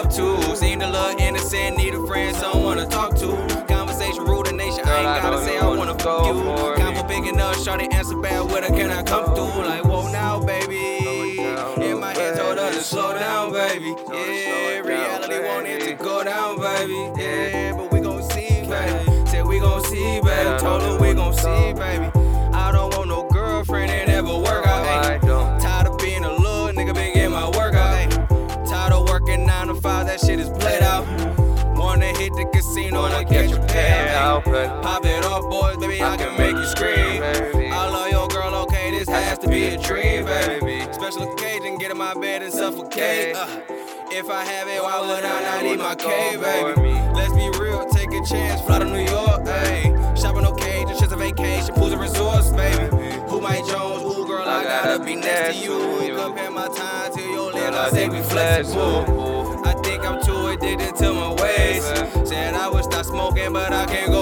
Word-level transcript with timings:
up 0.00 0.10
to. 0.10 0.56
Seem 0.56 0.80
a 0.80 0.90
little 0.90 1.18
innocent, 1.18 1.76
need 1.76 1.94
a 1.94 2.06
friend, 2.06 2.34
someone 2.36 2.78
to 2.78 2.86
talk 2.86 3.14
to. 3.16 3.28
Conversation, 3.68 4.24
rule 4.24 4.42
the 4.42 4.52
nation. 4.52 4.80
I 4.84 4.98
ain't 4.98 5.22
gotta 5.22 5.44
say 5.44 5.58
I 5.58 5.66
wanna 5.68 5.98
fuck 5.98 6.26
you. 6.26 6.32
Convo 6.32 7.08
big 7.08 7.26
enough, 7.26 7.56
shawty 7.56 7.92
answer 7.92 8.16
bad 8.16 8.44
with 8.50 8.64
her, 8.64 8.74
can 8.74 8.90
I 8.90 9.02
come 9.02 9.34
through? 9.34 9.64
Like, 9.64 9.84
whoa 9.84 10.10
now, 10.10 10.40
baby. 10.40 11.38
In 11.84 12.00
my 12.00 12.14
head 12.14 12.36
told 12.36 12.58
her 12.58 12.72
to 12.72 12.80
slow 12.80 13.14
down, 13.14 13.52
baby. 13.52 13.94
Yeah, 14.12 14.80
reality 14.80 15.38
wanted 15.40 15.80
to 15.82 15.94
go 15.94 16.24
down, 16.24 16.60
baby. 16.60 17.20
Yeah, 17.20 17.72
but 17.76 17.92
we 17.92 18.00
gon' 18.00 18.22
see, 18.30 18.62
baby. 18.62 19.26
Said 19.26 19.46
we 19.46 19.58
gon' 19.58 19.84
see, 19.84 20.20
baby. 20.20 20.39
Pop 34.82 35.04
it 35.04 35.24
off, 35.24 35.48
boys, 35.48 35.76
baby, 35.78 36.02
I 36.02 36.16
can 36.16 36.36
make 36.36 36.56
you 36.56 36.66
scream. 36.66 37.22
I 37.72 37.88
love 37.88 38.10
your 38.10 38.28
girl, 38.28 38.54
okay, 38.64 38.90
this 38.90 39.08
has 39.08 39.38
to 39.38 39.48
be 39.48 39.64
a 39.68 39.78
dream, 39.82 40.24
baby. 40.26 40.92
Special 40.92 41.32
occasion, 41.32 41.78
get 41.78 41.90
in 41.90 41.96
my 41.98 42.14
bed 42.14 42.42
and 42.42 42.52
suffocate. 42.52 43.34
Uh, 43.36 43.46
if 44.12 44.28
I 44.28 44.44
have 44.44 44.68
it, 44.68 44.82
why 44.82 45.00
would 45.00 45.24
I 45.24 45.42
not 45.42 45.64
eat 45.64 45.78
my 45.78 45.94
cake, 45.94 46.40
baby? 46.40 46.92
Let's 47.14 47.32
be 47.32 47.48
real, 47.58 47.88
take 47.90 48.08
a 48.12 48.24
chance, 48.26 48.60
fly 48.62 48.80
to 48.80 48.84
New 48.84 49.00
York, 49.00 49.44
ayy. 49.44 50.20
Shopping 50.20 50.46
okay, 50.46 50.84
just 50.88 51.00
just 51.00 51.12
a 51.12 51.16
vacation, 51.16 51.74
pools 51.74 51.92
and 51.92 52.00
resorts, 52.00 52.50
baby. 52.50 52.94
Who 53.28 53.40
Mike 53.40 53.66
Jones, 53.66 54.02
ooh 54.02 54.26
girl, 54.26 54.46
I 54.46 54.64
gotta 54.64 55.02
be 55.02 55.14
next 55.16 55.58
to 55.58 55.64
you. 55.64 56.02
you. 56.02 56.16
Compare 56.16 56.50
my 56.50 56.68
time 56.68 57.12
to 57.14 57.22
your 57.22 57.52
lips, 57.52 57.76
I 57.76 57.90
say 57.90 58.08
we 58.08 58.20
flexible. 58.20 59.62
I 59.64 59.74
think 59.82 60.04
I'm 60.04 60.20
too 60.22 60.48
addicted 60.48 60.96
to 60.96 61.12
my 61.12 61.32
ways. 61.34 61.84
Said 62.28 62.54
I 62.54 62.68
would 62.68 62.84
stop 62.84 63.04
smoking, 63.06 63.52
but 63.52 63.72
I 63.72 63.86
can't 63.86 64.10
go 64.10 64.19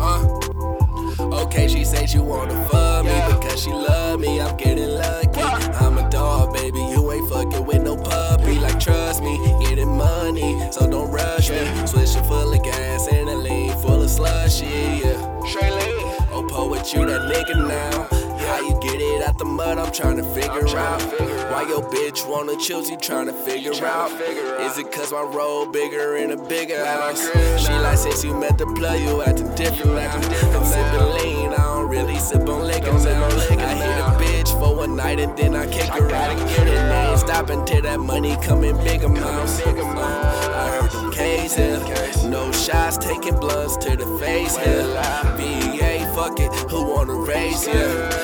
Uh, 0.00 0.22
okay, 1.42 1.66
she 1.66 1.84
say 1.84 2.06
she 2.06 2.18
wanna 2.18 2.54
fuck 2.68 3.04
me 3.04 3.10
because 3.26 3.60
she 3.60 3.70
love 3.70 4.20
me. 4.20 4.40
I'm 4.40 4.56
getting 4.56 4.90
lucky. 4.90 5.40
I'm 5.40 5.98
a 5.98 6.08
dog, 6.10 6.54
baby. 6.54 6.78
You 6.78 7.10
ain't 7.10 7.28
fucking 7.28 7.66
with 7.66 7.82
no 7.82 7.96
puppy. 7.96 8.60
Like 8.60 8.78
trust 8.78 9.22
me, 9.22 9.36
getting 9.62 9.96
money, 9.96 10.70
so 10.70 10.88
don't 10.88 11.10
rush 11.10 11.50
me. 11.50 11.86
Switching 11.86 12.22
full 12.24 12.52
of 12.52 12.62
gas 12.62 13.08
and 13.08 13.28
a 13.28 13.34
lean 13.34 13.72
full 13.78 14.02
of 14.02 14.10
slushy. 14.10 14.66
Yeah. 15.02 15.40
Oh, 16.30 16.46
poet, 16.48 16.92
you 16.92 17.04
that 17.04 17.22
nigga 17.32 17.66
now. 17.66 17.93
Out 19.34 19.38
the 19.38 19.44
mud? 19.44 19.78
I'm 19.78 19.92
trying 19.92 20.16
to 20.16 20.24
figure 20.34 20.66
out. 20.76 21.02
Why 21.50 21.64
your 21.68 21.82
bitch 21.82 22.28
wanna 22.28 22.56
choose 22.56 22.90
you? 22.90 22.96
Trying 22.96 23.26
to 23.26 23.32
figure 23.32 23.72
out. 23.84 24.10
Is 24.60 24.78
it 24.78 24.92
cause 24.92 25.12
my 25.12 25.22
role 25.22 25.66
bigger 25.66 26.16
in 26.16 26.30
a 26.30 26.36
bigger 26.36 26.84
house? 26.84 27.20
She 27.60 27.72
like 27.72 27.98
since 27.98 28.24
you 28.24 28.34
met 28.34 28.58
the 28.58 28.66
plug, 28.66 29.00
you 29.00 29.22
acting 29.22 29.52
different 29.54 29.94
now. 29.94 30.14
I'm 30.14 30.64
sipping 30.64 31.08
lean, 31.18 31.52
I 31.52 31.56
don't 31.56 31.88
really 31.88 32.18
sip 32.18 32.48
on 32.48 32.66
liquor 32.66 32.92
now. 32.92 33.26
I 33.26 33.74
hit 33.74 33.98
a 33.98 34.10
bitch 34.22 34.50
for 34.58 34.76
one 34.76 34.96
night 34.96 35.18
and 35.20 35.36
then 35.36 35.54
I 35.56 35.66
kick 35.66 35.90
her 35.90 36.10
out. 36.14 36.38
And 36.38 36.68
they 36.68 37.10
ain't 37.10 37.20
stopping 37.20 37.64
till 37.64 37.82
that 37.82 38.00
money 38.00 38.36
come 38.42 38.64
in 38.64 38.76
big 38.84 39.02
uh, 39.02 39.06
amounts. 39.06 39.60
I 39.60 40.78
heard 40.78 40.90
them 40.90 41.12
K's 41.12 41.54
here. 41.54 41.80
No 42.28 42.52
shots, 42.52 42.98
taking 42.98 43.36
blunts 43.36 43.76
to 43.78 43.96
the 43.96 44.06
face 44.18 44.56
here. 44.56 44.84
VA, 45.36 46.12
fuck 46.14 46.38
it, 46.40 46.52
who 46.70 46.84
wanna 46.84 47.14
raise 47.14 47.66
ya? 47.66 48.23